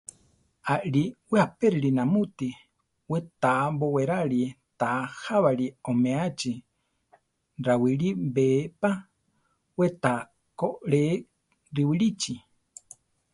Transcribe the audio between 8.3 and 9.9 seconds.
be pa, we